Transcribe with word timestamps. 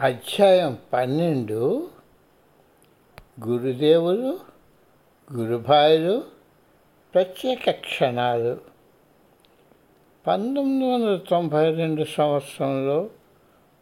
అధ్యాయం 0.00 0.78
పన్నెండు. 0.92 1.90
గురుదేవులు 3.46 4.38
గురుభాయులు 5.32 6.22
ప్రత్యేక 7.14 7.70
క్షణాలు. 7.70 8.60
పంతొమ్మిది 10.26 10.92
వందల 10.92 11.16
తొంభై 11.16 11.74
రెండు 11.74 12.04
సంవత్సరంలో 12.04 13.10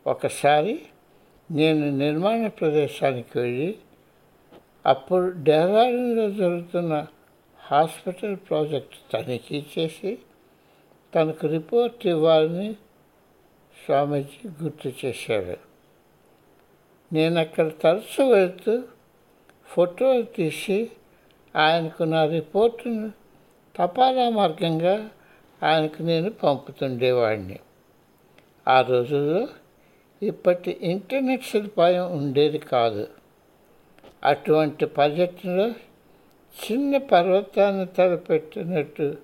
ఒకసారి 0.07 0.83
నేను 1.51 1.91
నిర్మాణ 1.91 2.47
ప్రదేశానికి 2.47 3.39
వెళ్ళి 3.39 3.79
అప్పుడు 4.87 5.33
డెహ్రాడూన్లో 5.37 6.31
జరుగుతున్న 6.31 7.07
హాస్పిటల్ 7.59 8.37
ప్రాజెక్ట్ 8.37 9.13
తనిఖీ 9.13 9.65
చేసి 9.79 10.19
తనకు 11.15 11.47
రిపోర్ట్ 11.47 12.07
ఇవ్వాలని 12.07 12.73
స్వామీజీ 13.85 14.49
గుర్తు 14.63 14.93
చేశారు. 15.05 15.76
నేను 17.13 17.41
అక్కడ 17.41 17.71
తరచు 17.83 18.25
వెళ్తూ 18.25 18.83
ఫోటోలు 19.67 20.23
తీసి 20.23 20.91
ఆయనకు 21.57 22.03
నా 22.03 22.27
రిపోర్టును 22.27 23.13
తపాలా 23.77 24.29
మార్గంగా 24.29 25.11
ఆయనకు 25.63 26.03
నేను 26.03 26.31
పంపుతుండేవాడిని. 26.31 27.59
ఆ 28.69 28.81
రోజుల్లో 28.81 29.49
ఇప్పటి 30.23 30.77
ఇంటర్నెట్ 30.83 31.45
సదుపాయం 31.45 32.19
ఉండేది 32.19 32.59
కాదు. 32.59 33.09
అటువంటి 34.25 34.87
పర్యటనలో 34.87 35.69
చిన్న 36.65 36.97
పర్వతాన్ని 36.97 37.87
తలపెట్టినట్టు 37.87 39.17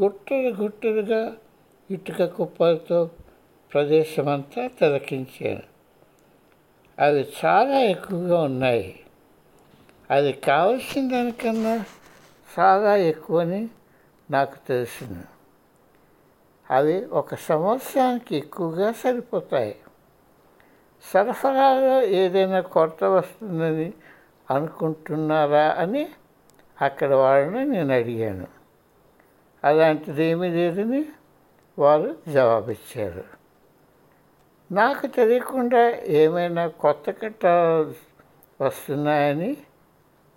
గుట్టలు 0.00 0.54
గుట్టలుగా 0.62 1.36
ఇటుక 1.90 2.24
కుప్పలతో 2.24 3.10
ప్రదేశమంతా 3.72 4.66
తిలకించాను. 4.66 5.69
అవి 7.00 7.28
చాలా 7.44 7.78
ఎక్కువగా 7.78 8.42
ఉన్నాయి. 8.42 9.00
అది 10.10 10.32
కావాల్సిన 10.32 11.10
దానికన్నా 11.10 11.84
చాలా 12.58 12.96
ఎక్కువని 12.96 13.68
నాకు 14.30 14.68
తెలిసింది. 14.68 15.24
అవి 16.70 17.04
ఒక 17.04 17.34
సంవత్సరానికి 17.34 18.36
ఎక్కువగా 18.36 18.92
సరిపోతాయి. 18.92 19.76
సరఫరాలో 21.14 22.02
ఏదైనా 22.02 22.60
కొరత 22.60 23.04
వస్తుందని 23.04 23.92
అనుకుంటున్నారా 24.50 25.68
అని 25.68 26.08
అక్కడ 26.82 27.14
వాళ్ళని 27.14 27.64
నేను 27.64 27.94
అడిగాను. 27.94 28.46
అలాంటిది 29.64 30.24
ఏమీ 30.24 30.48
లేదని 30.48 31.04
వారు 31.78 32.16
జవాబిచ్చారు. 32.28 33.39
నాకు 34.72 35.06
తెలియకుండా 35.06 35.96
ఏమైనా 35.96 36.68
కొత్త 36.68 37.10
కట్టాలు 37.10 37.94
వస్తున్నాయని 38.64 39.56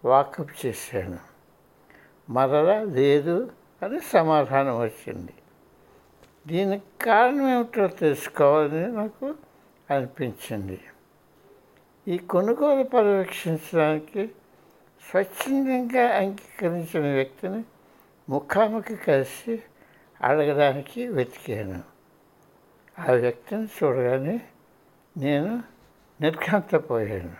వాకప్ 0.05 0.65
చేశాను. 0.65 1.19
మరలా 2.29 2.81
లేదు 2.81 3.51
అని 3.83 3.99
సమాధానం 3.99 4.81
వచ్చింది. 4.81 5.33
దీనికి 6.47 7.05
కారణం 7.05 7.53
ఏమిటో 7.53 7.87
తెలుసుకోవాలని 7.87 8.87
నాకు 8.87 9.35
అనిపించింది. 9.89 10.79
ఈ 12.07 12.17
కొనుగోలు 12.17 12.83
పర్యవేక్షించడానికి 12.83 14.31
స్వచ్ఛందంగా 15.09 16.15
అంగీకరించిన 16.17 17.13
వ్యక్తిని 17.13 17.63
ముఖాముఖి 18.29 18.95
కలిసి 18.95 19.63
అడగడానికి 20.21 21.07
వెతికాను. 21.07 21.92
ఆ 22.99 23.11
వ్యక్తిని 23.11 23.67
చూడగానే 23.67 24.41
నేను 25.17 25.63
నిర్ఘాంతపోయాను. 26.21 27.35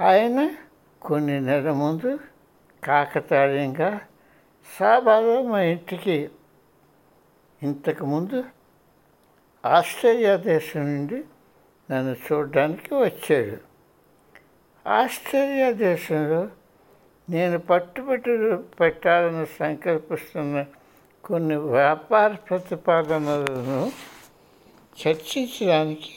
ఆయన 0.00 0.50
కొన్ని 1.02 1.40
నెలల 1.40 1.72
ముందు 1.72 2.18
కాకతాళీయంగా 2.84 4.00
సాబాలో 4.78 5.42
మా 5.42 5.60
ఇంటికి 5.62 6.30
ఇంతకుముందు 7.62 8.44
ఆస్ట్రేలియా 9.64 10.36
దేశం 10.36 10.80
నుండి 10.80 11.24
నన్ను 11.90 12.16
చూడడానికి 12.16 12.94
వచ్చాడు 12.94 13.58
ఆస్ట్రేలియా 14.86 15.72
దేశంలో 15.72 16.48
నేను 17.30 17.58
పట్టుబట్టి 17.58 18.30
పెట్టాలని 18.80 19.46
సంకల్పిస్తున్న 19.46 20.64
కొన్ని 21.24 21.56
వ్యాపార 21.56 22.32
ప్రతిపాదనలను 22.32 23.92
చర్చించడానికి 25.00 26.12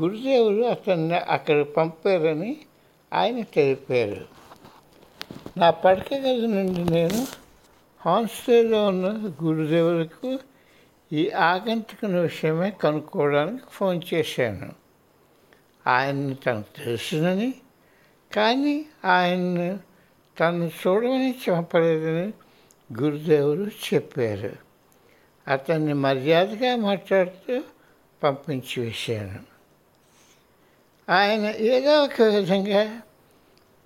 గురుదేవులు 0.00 0.64
అతన్ని 0.64 1.16
అక్కడ 1.16 1.62
పంపారని 1.62 2.56
ఆయన 3.12 3.42
తెలిపారు. 3.42 4.24
నా 5.56 5.70
పడక 5.70 6.14
గది 6.14 6.46
నుండి 6.46 6.84
నేను 6.84 7.26
హాన్స్టేలో 8.00 8.86
ఉన్న 8.86 9.34
గురుదేవులకు 9.44 10.38
ఈ 11.12 11.30
ఆగంతుకున్న 11.30 12.20
విషయమే 12.20 12.70
కనుక్కోవడానికి 12.70 13.64
ఫోన్ 13.70 14.00
చేశాను. 14.14 14.72
ఆయన్ని 15.86 16.34
తనకు 16.34 16.84
తెలుసునని 16.84 17.54
కానీ 18.36 18.86
ఆయన్ను 19.04 19.78
తను 20.40 20.70
చూడమని 20.86 21.34
చెప్పలేదని 21.50 22.32
గురుదేవులు 22.92 23.70
చెప్పారు. 23.94 24.50
అతన్ని 25.48 25.94
మర్యాదగా 25.94 26.76
మాట్లాడుతూ 26.76 27.62
పంపించి 28.22 28.82
వేశాను. 28.82 29.58
ఆయన 31.12 31.44
ఏదో 31.56 32.04
ఒక 32.04 32.22
విధంగా 32.22 33.02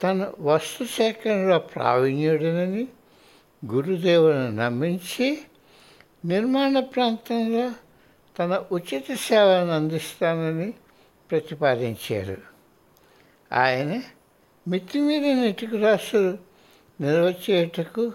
తన 0.03 0.33
వస్తు 0.41 0.85
సేకరణలో 0.85 1.59
ప్రావీణ్యుడనని 1.59 2.89
గురుదేవులను 3.67 4.51
నమ్మించి 4.51 5.39
నిర్మాణ 6.25 6.81
ప్రాంతంలో 6.81 7.73
తన 8.39 8.65
ఉచిత 8.73 9.15
సేవలను 9.15 9.73
అందిస్తానని 9.73 10.75
ప్రతిపాదించారు. 11.31 12.37
ఆయన 13.53 14.03
మితిమీరిన 14.69 15.39
ఇటుక 15.39 15.75
రాసులు 15.75 16.39
నిర్వచేటకు 17.03 18.13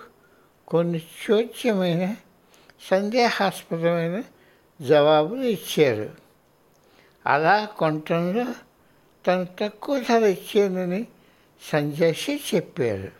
కొన్ని 0.67 1.01
చోచ్యమైన 1.31 2.15
సందేహాస్పదమైన 2.91 4.23
జవాబులు 4.81 5.43
ఇచ్చారు. 5.43 6.09
అలా 7.25 7.65
కొనటంలో 7.65 8.45
తను 9.27 9.47
తక్కువ 9.59 9.99
ధర 9.99 10.25
ఇచ్చిందని 10.25 11.07
సంజయ్ 11.71 12.55
చెప్పారు. 12.55 13.11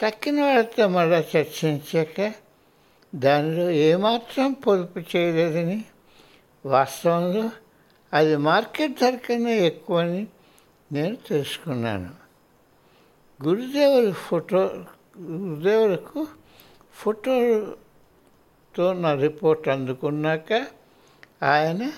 తక్కిన 0.00 0.40
వాళ్ళతో 0.40 0.88
మళ్ళా 0.88 1.24
చర్చించాక 1.36 2.32
దానిలో 3.14 3.70
ఏమాత్రం 3.70 4.52
పొదుపు 4.52 4.98
చేయలేదని 4.98 5.84
వాస్తవంలో 6.66 7.50
అది 8.12 8.36
మార్కెట్ 8.36 9.00
ధర 9.00 9.16
కన్నా 9.16 9.50
ఎక్కువని 9.50 10.26
నేను 10.92 11.16
తెలుసుకున్నాను. 11.16 12.10
గురుదేవుల 13.44 14.12
ఫోటో 14.12 14.84
గురుదేవులకు 15.20 16.26
ఫోటోతో 16.94 18.92
నా 18.92 19.14
రిపోర్ట్ 19.14 19.68
అందుకున్నాక 19.68 20.66
ఆయన 21.42 21.92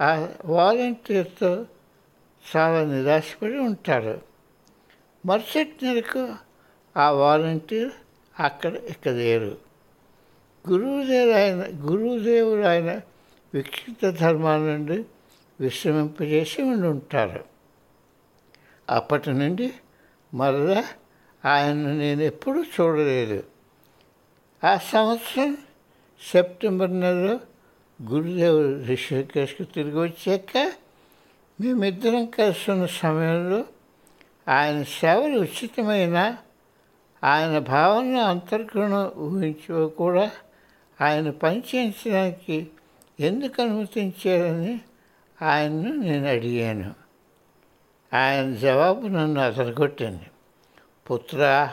ఆ 0.00 0.28
వాలంటీర్తో 0.44 1.66
చాలా 2.44 2.84
నిరాశపడి 2.84 3.58
ఉంటారు. 3.58 4.20
మరుసటి 5.26 5.86
నెలకు 5.86 6.34
ఆ 6.96 7.10
వాలంటీర్ 7.10 7.90
అక్కడ 8.40 8.74
ఇక 8.76 9.08
లేరు 9.08 9.58
గురువుదేవుడు 10.68 11.32
ఆయన 11.32 11.64
గురువుదేవుడు 11.86 12.66
ఆయన 12.66 13.00
విక్షిప్త 13.54 14.10
ధర్మాల 14.10 14.58
నుండి 14.58 15.04
విశ్రమింపజేసి 15.60 16.62
ఉండి 16.62 16.86
ఉంటారు 16.86 17.44
అప్పటి 18.90 19.30
నుండి 19.30 19.74
మరలా 20.34 20.84
ఆయన్ను 21.46 21.98
నేను 21.98 22.22
ఎప్పుడూ 22.22 22.62
చూడలేదు. 22.62 23.44
ఆ 24.64 24.76
సంవత్సరం 24.76 25.58
సెప్టెంబర్ 26.32 27.00
నెలలో 27.00 27.40
గురుదేవుడు 28.02 28.84
రిషికేశ్కి 28.84 29.64
తిరిగి 29.64 29.98
వచ్చాక 29.98 30.72
మేమిద్దరం 31.60 32.26
కలిసి 32.26 32.70
ఉన్న 32.70 32.86
సమయంలో 32.86 33.64
ఆయన 34.48 34.82
సేవలు 34.82 35.40
ఉచితమైన 35.40 36.36
ఆయన 37.24 37.58
భావన 37.58 38.16
అంతర్గుణం 38.16 39.12
ఊహించో 39.18 39.88
కూడా 39.88 40.30
ఆయన 41.00 41.30
పనిచేయించడానికి 41.30 42.68
ఎందుకు 43.20 43.62
అనుమతించారని 43.62 44.80
ఆయన్ను 45.42 45.92
నేను 45.92 46.28
అడిగాను. 46.28 46.94
ఆయన 48.16 48.54
జవాబు 48.54 49.06
నన్ను 49.06 49.40
అదరగొట్టింది. 49.40 50.26
పుత్ర 51.10 51.72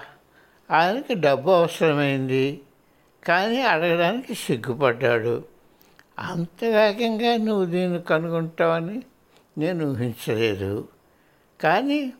ఆయనకి 0.71 1.13
డబ్బు 1.13 1.51
అవసరమైంది 1.51 2.61
కానీ 3.25 3.61
అడగడానికి 3.61 4.35
సిగ్గుపడ్డాడు. 4.35 5.43
అంత 6.19 6.65
వేగంగా 6.65 7.37
నువ్వు 7.37 7.65
దీన్ని 7.65 8.01
కనుగొంటావని 8.01 9.03
నేను 9.57 9.85
ఊహించలేదు. 9.85 10.87
కానీ 11.61 12.13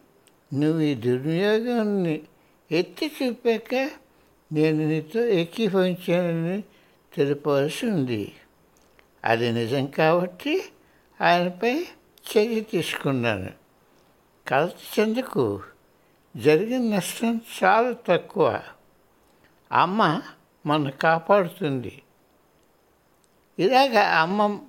నువ్వు 0.54 0.82
ఈ 0.82 0.94
దుర్వినియోగాన్ని 0.94 2.22
ఎత్తి 2.72 3.12
చూపాక 3.24 3.90
నేను 4.54 4.88
నీతో 4.88 5.26
ఎక్కిపోయించానని 5.26 6.64
తెలుపవలసి 7.16 7.88
ఉంది. 7.88 8.36
అది 9.26 9.52
నిజం 9.52 9.86
కాబట్టి 9.86 10.64
ఆయనపై 11.22 11.74
చర్య 12.32 12.60
తీసుకున్నాను. 12.60 13.50
కలత 14.48 15.00
చెందుకు. 15.00 15.62
జరిగిన 16.38 16.96
నష్టం 16.96 17.42
చాలా 17.64 17.96
తక్కువ. 18.08 18.62
అమ్మ 19.72 20.22
మన 20.66 20.90
కాపాడుతుంది. 20.90 22.02
ఇలాగ 23.60 24.00
అమ్మ 24.00 24.60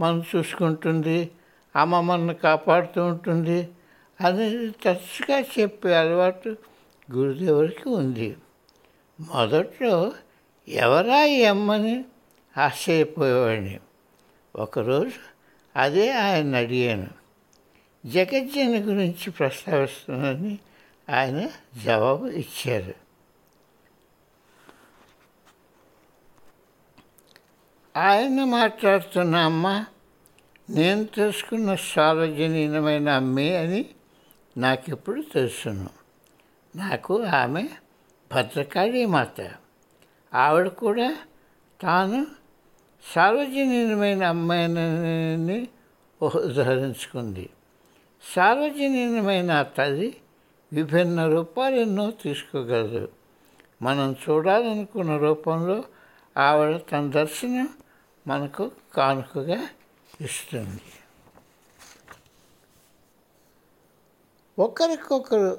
మనం 0.00 0.24
చూసుకుంటుంది 0.36 1.30
అమ్మ 1.76 2.00
మనను 2.00 2.34
కాపాడుతూ 2.34 3.04
ఉంటుంది 3.04 3.68
అనేది 4.20 4.70
తరచుగా 4.70 5.40
చెప్పే 5.40 5.94
అలవాటు 5.94 6.56
గురుదేవుడికి 7.12 7.88
ఉంది. 7.88 8.36
మొదట్లో 9.20 10.12
ఎవరా 10.68 11.24
ఈ 11.24 11.44
అమ్మని 11.44 12.04
ఆశ్చర్యపోయేవాడిని. 12.56 13.80
ఒకరోజు 14.56 15.34
అదే 15.76 16.12
ఆయన 16.12 16.56
అడిగాను 16.56 17.06
జగజ్జన 18.06 18.68
గురించి 18.68 19.30
ప్రస్తావిస్తున్నానని 19.30 20.58
ఆయన 21.08 21.40
జవాబు 21.84 22.26
ఇచ్చారు 22.34 22.94
ఆయన 27.94 28.44
మాట్లాడుతున్న 28.52 29.34
అమ్మ 29.36 29.66
నేను 30.68 31.04
తెలుసుకున్న 31.06 31.74
సార్వజనీనమైన 31.84 33.08
అమ్మే 33.10 33.48
అని 33.56 33.82
నాకు 34.56 34.86
ఇప్పుడు 34.92 35.20
తెలుసును 35.32 35.90
నాకు 36.74 37.14
ఆమె 37.34 37.64
భద్రకాళి 38.30 39.02
మాత 39.06 39.38
ఆవిడ 40.32 40.68
కూడా 40.78 41.08
తాను 41.80 42.20
సార్వజనీనమైన 43.04 44.22
అమ్మాయినని 44.24 45.58
ఉదహరించుకుంది 46.20 47.46
సార్వజనీనమైన 48.24 49.62
తల్లి 49.76 50.10
విభిన్న 50.74 51.28
రూపాలు 51.28 51.74
ఎన్నో 51.74 52.10
తీసుకోగలదు 52.10 53.08
మనం 53.82 54.16
చూడాలనుకున్న 54.30 55.16
రూపంలో 55.16 55.84
ఆవిడ 56.36 56.80
తన 56.92 57.10
దర్శనం 57.10 57.68
మనకు 58.26 58.70
కానుకగా 58.94 59.68
ఇస్తుంది. 60.20 60.80
ఒకరికొకరు 64.58 65.58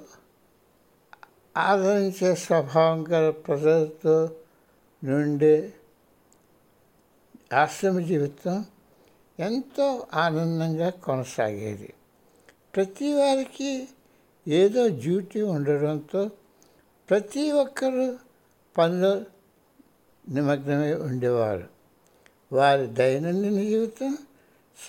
ఆదరించే 1.57 2.35
స్వభావం 2.35 3.05
గల 3.09 3.29
ప్రజలతో 3.29 4.29
నుండే 5.03 5.73
ఆశ్రమ 7.53 7.99
జీవితం 7.99 8.65
ఎంతో 9.39 10.07
ఆనందంగా 10.13 10.89
కొనసాగేది. 10.89 11.93
ప్రతి 12.75 13.13
వారికి 13.13 13.87
ఏదో 14.47 14.87
డ్యూటీ 14.87 15.41
ఉండడంతో 15.41 16.31
ప్రతి 17.09 17.51
ఒక్కరూ 17.51 18.17
పనిలో 18.77 19.21
నిమగ్నమై 20.29 20.93
ఉండేవారు. 20.93 21.67
వారి 22.51 22.87
దైనందిన 22.87 23.59
జీవితం 23.59 24.17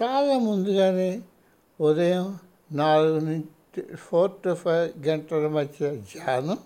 చాలా 0.03 0.39
ముందుగానే 0.39 1.23
ఉదయం 1.81 2.39
నాలుగు 2.73 3.21
నుంచి 3.21 3.97
ఫోర్ 3.97 4.31
టు 4.45 4.55
ఫైవ్ 4.55 5.07
గంటల 5.07 5.49
మధ్య 5.49 5.97
ధ్యానం 5.97 6.59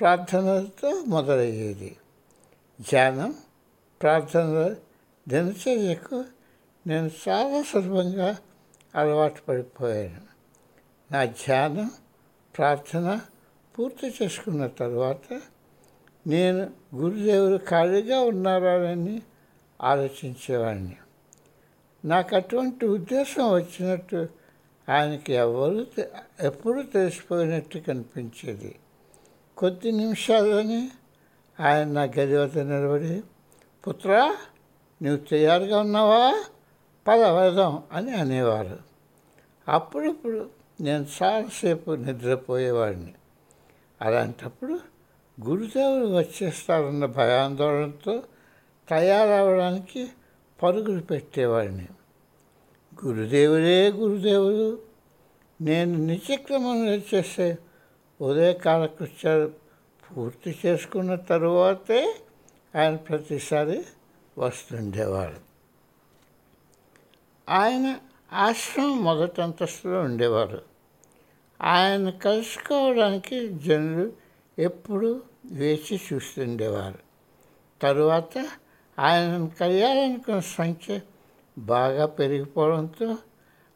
ప్రార్థనలతో 0.00 1.04
మొదలయ్యేది. 1.06 1.96
ధ్యానం 2.80 3.34
ప్రార్థనల 4.02 4.76
దినచర్యకు 5.28 6.24
నేను 6.86 7.10
చాలా 7.28 7.62
సులభంగా 7.62 8.38
అలవాటు 8.94 9.42
పడిపోయాను. 9.48 10.37
నా 11.12 11.24
ధ్యానం 11.24 11.90
ప్రార్థన 12.56 13.20
పూర్తి 13.78 14.14
చేసుకున్న 14.22 14.66
తర్వాత 14.66 15.40
నేను 16.26 16.70
గురుదేవుడు 16.94 17.60
ఖాళీగా 17.68 18.20
ఉన్నారని 18.20 19.22
ఆలోచించేవాడిని. 19.82 20.96
నాకు 22.04 22.36
అటువంటి 22.36 22.86
ఉద్దేశం 22.86 23.52
వచ్చినట్టు 23.52 24.28
ఆయనకి 24.88 25.32
ఎవరు 25.32 25.86
ఎప్పుడు 26.40 26.82
తెలిసిపోయినట్టు 26.82 27.78
కనిపించేది. 27.78 28.78
కొద్ది 29.56 29.92
నిమిషాలని 29.92 30.90
ఆయన 31.60 31.88
నా 31.88 32.02
గది 32.02 32.36
వద్ద 32.36 32.58
నిలబడి 32.58 33.22
పుత్రా 33.88 34.36
నువ్వు 35.02 35.16
తయారుగా 35.16 35.80
ఉన్నావా? 35.80 36.44
పద 37.08 37.20
వెళ్దాం 37.20 37.82
అని 37.92 38.14
అనేవారు. 38.14 38.78
అప్పుడప్పుడు 39.68 40.57
నేను 40.80 41.06
చాలాసేపు 41.22 41.90
నిద్రపోయేవాడిని. 41.90 43.14
అలాంటప్పుడు 44.02 44.80
గురుదేవుడు 45.46 46.18
వచ్చేస్తారన్న 46.18 47.06
భయాందోళనతో 47.06 48.22
తయారవడానికి 48.88 50.08
పరుగులు 50.62 51.00
పెట్టేవాడిని. 51.00 51.88
గురుదేవుడే 53.04 53.88
గురుదేవుడు 53.88 54.82
నేను 55.60 55.98
నిత్యక్రమంలో 55.98 56.94
చేసే 56.94 57.58
ఉదయ 58.20 58.52
కాలకృత్యాలు 58.52 59.52
పూర్తి 60.10 60.58
చేసుకున్న 60.66 61.14
తరువాతే 61.14 62.14
ఆయన 62.76 62.96
ప్రతిసారి 62.96 63.84
వస్తుండేవాడు. 64.38 65.40
ఆయన 67.48 67.96
ఆశ్రమం 68.32 69.04
మొదటి 69.04 69.42
అంతస్తులో 69.42 70.00
ఉండేవారు. 70.00 70.62
ఆయన 71.62 72.10
కలుసుకోవడానికి 72.10 73.48
జనులు 73.48 74.12
ఎప్పుడు 74.58 75.22
వేచి 75.44 76.00
చూస్తుండేవారు. 76.12 76.98
తరువాత 77.82 78.48
ఆయనను 78.98 79.50
కలియాలనుకున్న 79.50 80.40
సంఖ్య 80.40 81.00
బాగా 81.58 82.06
పెరిగిపోవడంతో 82.06 83.18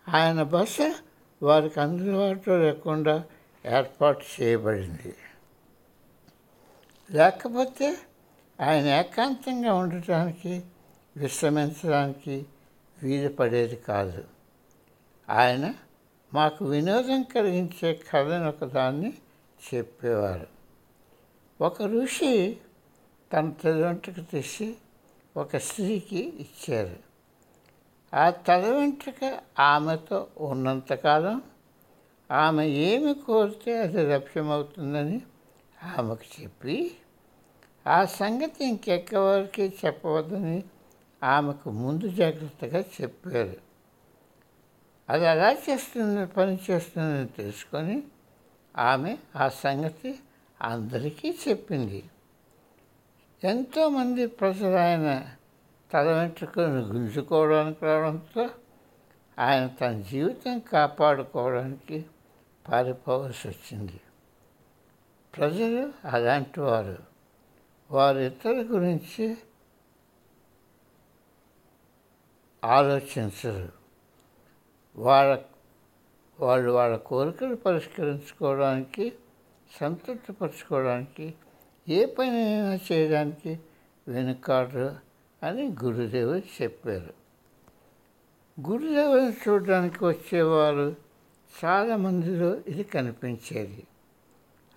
ఆయన 0.09 0.42
బస 0.42 0.78
వారికి 1.42 1.80
అందుబాటులో 1.80 2.59
లేకుండా 2.59 3.25
ఏర్పాటు 3.66 4.25
చేయబడింది. 4.40 5.14
లేకపోతే 7.11 7.97
ఆయన 8.61 8.87
ఏకాంతంగా 8.87 9.75
ఉండటానికి 9.75 10.62
విశ్రమించడానికి 11.16 12.47
వీలు 13.02 13.28
పడేది 13.28 13.76
కాదు. 13.76 14.25
ఆయన 15.31 15.75
మాకు 16.35 16.64
వినోదం 16.64 17.23
కలిగించే 17.23 18.00
కథను 18.12 18.49
ఒకదాన్ని 18.49 19.12
చెప్పేవారు. 19.75 20.47
ఒక 21.61 21.83
ఋషి 21.83 22.57
తన 23.33 23.50
తలవెంట్రుక 23.50 24.17
తీసి 24.33 24.75
ఒక 25.37 25.57
స్త్రీకి 25.57 26.33
ఇచ్చారు. 26.41 26.97
ఆ 28.17 28.31
తల 28.31 28.71
వెంట్రుక 28.71 29.41
ఆమెతో 29.61 30.26
ఉన్నంతకాలం 30.38 31.43
ఆమె 32.31 32.67
ఏమి 32.67 33.14
కోరితే 33.14 33.79
అది 33.79 34.07
లభ్యమవుతుందని 34.07 35.23
ఆమెకు 35.99 36.43
చెప్పి 36.43 36.97
ఆ 37.87 38.05
సంగతి 38.05 38.64
ఇంకెక్కవరికి 38.64 39.75
చెప్పవద్దని 39.85 40.64
ఆమెకు 41.23 41.71
ముందు 41.71 42.09
జాగ్రత్తగా 42.09 42.85
చెప్పారు. 43.00 43.72
అది 45.12 45.25
ఎలా 45.25 45.52
చేస్తుంది? 45.52 46.26
పని 46.26 46.59
చేస్తుందని 46.71 47.28
తెలుసుకొని 47.28 48.02
ఆమె 48.76 49.16
ఆ 49.37 49.49
సంగతి 49.49 50.19
అందరికీ 50.61 51.38
చెప్పింది. 51.49 52.04
ఎంతోమంది 53.45 54.26
ప్రజలు 54.26 54.76
ఆయన 54.76 55.28
తల 55.92 56.12
వెంట్రుకలను 56.12 56.81
గుంజుకోవడానికి 56.81 57.85
రావడంతో 57.85 58.50
ఆయన 59.38 59.66
తన 59.66 60.00
జీవితం 60.00 60.59
కాపాడుకోవడానికి 60.59 62.04
పారిపోవలసి 62.69 63.49
వచ్చింది. 63.49 64.00
ప్రజలు 65.37 65.92
అలాంటి 66.04 66.61
వారు. 66.61 66.99
వారు 67.90 68.19
ఇతరుల 68.19 68.66
గురించి 68.71 69.37
ఆలోచించరు. 72.64 73.82
వాళ్ళ 74.96 75.38
వాళ్ళు 76.40 76.72
వాళ్ళ 76.72 76.96
కోరికలు 76.96 77.56
పరిష్కరించుకోవడానికి 77.56 79.12
సంతృప్తిపరచుకోవడానికి 79.80 81.34
ఏ 81.88 82.04
పనైనా 82.04 82.78
చేయడానికి 82.92 83.61
వెనుకాడరు 84.08 84.96
అని 85.42 85.76
గురుదేవుడు 85.84 86.62
చెప్పారు. 86.62 87.14
గురుదేవుని 88.68 89.32
చూడడానికి 89.32 90.04
వచ్చేవారు 90.04 90.96
చాలామందిలో 91.64 92.56
ఇది 92.66 92.84
కనిపించేది. 92.84 93.87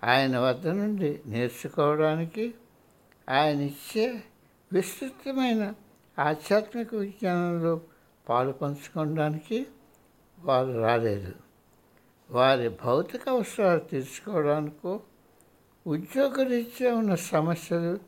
ఆయన 0.04 0.38
వద్ద 0.38 0.68
నుండి 0.68 1.20
నేర్చుకోవడానికి 1.26 2.54
ఆయన 3.28 3.60
ఇచ్చే 3.60 4.22
విస్తృతమైన 4.72 5.74
ఆధ్యాత్మిక 6.18 6.94
విజ్ఞానంలో 6.94 7.80
పాలు 8.28 8.52
పంచుకోవడానికి 8.52 9.66
వారు 10.38 10.72
రాలేదు. 10.72 11.34
వారి 12.30 12.68
భౌతిక 12.68 13.28
అవసరాలు 13.28 13.80
తీర్చుకోవడానికో 13.80 15.00
ఉద్యోగరీత్యా 15.86 16.94
ఉన్న 16.94 17.14
సమస్యలు 17.14 17.98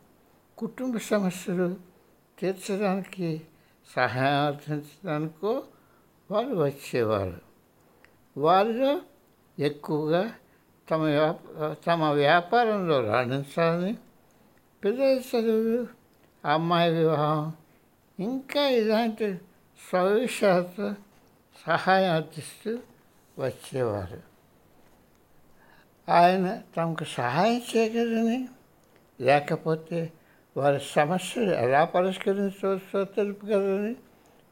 కుటుంబ 0.58 0.96
సమస్యలు 0.96 1.76
తీర్చడానికి 2.38 3.42
సహాయం 3.96 4.46
అర్థించడానికో 4.46 5.62
వారు 6.30 6.54
వచ్చేవారు. 6.54 7.40
వారిలో 8.36 9.00
ఎక్కువగా 9.58 10.34
తమ 10.90 11.34
తమ 11.86 12.04
వ్యాపారంలో 12.04 13.00
రాణించాలని 13.00 13.98
పిల్లల 14.84 15.18
చదువులు 15.18 15.86
అమ్మాయి 16.44 16.94
వివాహం 16.94 17.52
ఇంకా 18.20 18.68
ఇలాంటి 18.68 19.34
స్వవిషయాలతో 19.88 20.94
సహాయం 21.66 22.14
అందిస్తూ 22.14 22.78
వచ్చేవారు. 23.38 24.22
ఆయన 26.12 26.62
తమకు 26.76 27.04
సహాయం 27.04 27.62
చేయగలని 27.76 28.48
లేకపోతే 29.20 30.12
వారి 30.56 30.80
సమస్యలు 30.80 31.54
ఎలా 31.54 31.84
పరిష్కరించవచ్చో 31.84 33.04
తెలుపగలని 33.04 33.96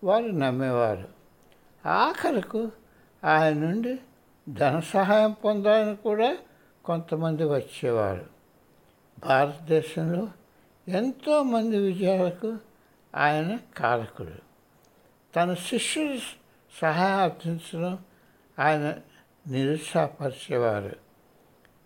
వారు 0.04 0.26
నమ్మేవారు. 0.26 1.08
ఆఖరకు 1.88 2.70
ఆయన 3.24 3.54
నుండి 3.54 3.98
ధన 4.48 4.80
సహాయం 4.80 5.32
పొందాలని 5.32 5.96
కూడా 5.96 6.36
కొంతమంది 6.84 7.44
వచ్చేవారు. 7.44 8.26
భారతదేశంలో 9.18 10.28
ఎంతోమంది 10.88 11.78
విజయాలకు 11.78 12.58
ఆయన 13.14 13.58
కారకుడు. 13.76 14.32
తన 15.36 15.54
శిష్యులు 15.54 16.45
సహాయం 16.80 17.18
అర్థించడం 17.18 17.98
ఆయన 18.58 18.94
నిరుత్సాహపరిచేవారు. 19.46 20.96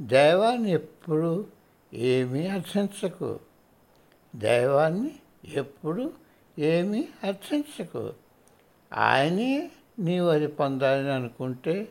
దైవాన్ని 0.02 0.70
ఎప్పుడు 0.70 1.46
ఏమీ 1.94 2.46
అర్థించకు. 2.46 3.40
దైవాన్ని 4.36 5.10
ఎప్పుడు 5.52 6.12
ఏమీ 6.58 7.08
అర్థించకు. 7.24 8.14
ఆయనే 8.92 9.70
నీవు 9.98 10.28
అది 10.28 10.46
పొందాలని 10.46 11.12
అనుకుంటే 11.12 11.88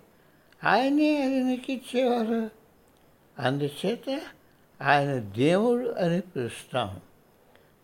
ఆయనే 0.63 1.21
అది 1.25 1.43
నీకు 1.43 1.71
ఇచ్చేవారు. 1.71 2.49
అందుచేత 3.41 4.21
ఆయన 4.81 5.19
దేవుడు 5.19 5.89
అని 5.89 6.21
పిలుస్తాం. 6.21 7.01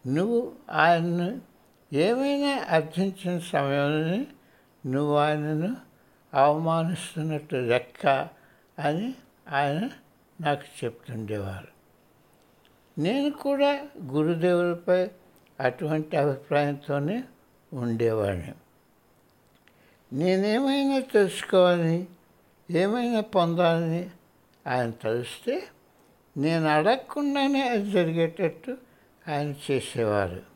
నువ్వు 0.07 0.53
ఆయన్ను 0.71 1.41
ఏమైనా 1.93 2.65
అర్థించిన 2.69 3.39
సమయంలోనే 3.39 4.27
నువ్వు 4.85 5.15
ఆయనను 5.15 5.75
అవమానిస్తున్నట్టు 6.33 7.55
లెక్క 7.55 8.27
అని 8.79 9.15
ఆయన 9.49 9.89
నాకు 10.41 10.63
చెప్తుండేవారు. 10.83 11.67
నేను 13.01 13.31
కూడా 13.31 13.87
గురుదేవులపై 14.03 15.07
అటువంటి 15.59 16.17
అభిప్రాయంతోనే 16.17 17.23
ఉండేవాడిని. 17.73 18.53
నేనేమైనా 20.13 20.99
తెలుసుకోవాలని 20.99 22.07
ఏమైనా 22.71 23.21
పొందాలని 23.21 24.09
ఆయన 24.67 24.89
తెలిస్తే 24.89 25.63
నేను 26.37 26.65
అడగకుండానే 26.65 27.69
అది 27.69 27.91
జరిగేటట్టు 27.91 28.77
ఆయన 29.27 29.53
చేసేవారు. 29.71 30.54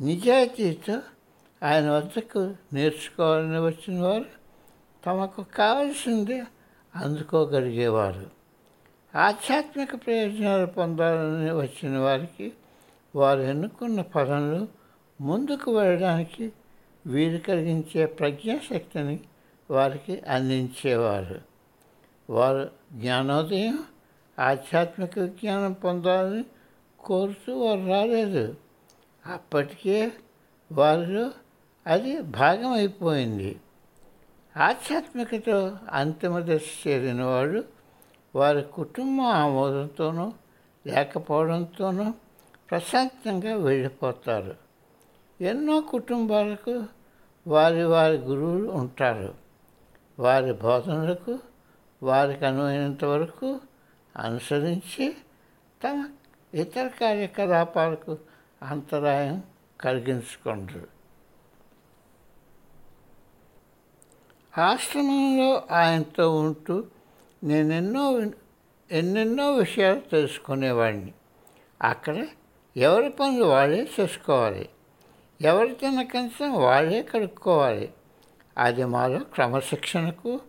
నిజాయితీతో 0.00 1.00
ఆయన 1.62 1.90
వద్దకు 1.90 2.54
నేర్చుకోవాలని 2.72 3.60
వచ్చిన 3.60 4.00
వారు 4.00 4.24
తమకు 5.06 5.42
కావలసింది 5.42 6.42
అందుకోగలిగేవారు. 6.96 8.30
ఆధ్యాత్మిక 9.18 10.06
ప్రయోజనాలు 10.06 10.66
పొందాలని 10.66 11.52
వచ్చిన 11.52 11.98
వారికి 11.98 12.52
వారు 13.16 13.40
ఎన్నుకున్న 13.40 14.00
పదంలో 14.00 14.68
ముందుకు 15.20 15.78
వెళ్ళడానికి 15.78 16.52
వీలు 17.06 17.38
కలిగించే 17.38 18.06
ప్రజ్ఞాశక్తిని 18.06 19.20
వారికి 19.70 20.20
అందించేవారు. 20.20 21.40
వారు 22.32 22.70
జ్ఞానోదయం 22.92 23.84
ఆధ్యాత్మిక 24.38 25.18
జ్ఞానం 25.18 25.72
పొందాలని 25.72 26.44
కోరుతూ 27.00 27.58
వారు 27.58 27.86
రాలేదు. 27.88 28.63
అప్పటికే 29.26 30.12
వారిలో 30.72 31.30
అది 31.86 32.20
భాగం 32.20 32.72
అయిపోయింది 32.72 33.60
ఆధ్యాత్మికతో 34.56 35.78
అంతిమ 35.92 36.38
దశ 36.38 36.88
చేరిన 36.88 37.22
వాడు 37.22 37.64
వారి 38.34 38.62
కుటుంబ 38.62 39.20
ఆమోదంతోనూ 39.20 40.32
లేకపోవడంతోనూ 40.86 42.12
ప్రశాంతంగా 42.70 43.56
వెళ్ళిపోతారు. 43.56 44.54
ఎన్నో 45.40 45.80
కుటుంబాలకు 45.80 46.84
వారి 47.46 47.84
వారి 47.84 48.16
గురువులు 48.16 48.70
ఉంటారు. 48.70 49.34
వారి 50.18 50.52
బోధనలకు 50.52 51.38
వారికి 52.02 52.44
అనువైనంత 52.44 53.04
వరకు 53.04 53.60
అనుసరించి 54.16 55.16
తమ 55.84 56.08
ఇతర 56.54 56.86
కార్యకలాపాలకు 56.86 58.18
అంతరాయం 58.64 59.42
కలిగించుకుంటారు 59.80 60.94
ఆశ్రమంలో 64.60 65.62
ఆయనతో 65.70 66.36
ఉంటూ 66.36 66.84
నేనెన్నో 67.44 68.20
ఎన్నెన్నో 68.90 69.54
విషయాలు 69.54 70.00
తెలుసుకునేవాడిని 70.00 71.12
అక్కడ 71.82 72.26
ఎవరి 72.76 73.10
పనులు 73.10 73.44
వాళ్ళే 73.44 73.88
చేసుకోవాలి. 74.00 74.68
ఎవరి 75.40 75.74
తిన్న 75.74 76.46
వాళ్ళే 76.46 77.02
కడుక్కోవాలి. 77.02 77.92
అది 78.58 78.84
మాలో 78.84 79.18
క్రమశిక్షణకు 79.18 80.40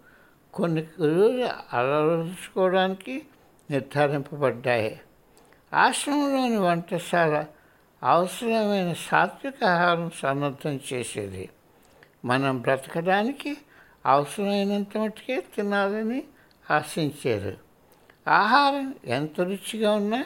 కొన్ని 0.53 0.87
గురువులు 1.01 1.75
అలవరుచుకోవడానికి 1.75 3.25
నిర్ధారింపబడ్డాయి. 3.69 5.01
ఆశ్రమంలోని 5.73 6.57
వంటశాల 6.57 7.45
అవసరమైన 8.05 8.93
సాత్విక 8.93 9.63
ఆహారం 9.63 10.11
సమర్థం 10.21 10.79
చేసేది. 10.93 11.49
మనం 12.25 12.61
బ్రతకడానికి 12.61 13.57
అవసరమైనంత 14.05 14.97
మట్టుకే 14.97 15.43
తినాలని 15.55 16.23
ఆశించారు 16.71 17.57
ఆహారం 18.27 18.95
ఎంత 19.05 19.41
రుచిగా 19.41 19.91
ఉన్నా 19.91 20.25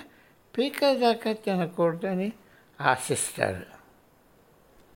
పీక 0.57 0.93
దాకా 0.93 1.31
తినకూడదని 1.33 2.31
ఆశిస్తారు. 2.81 3.78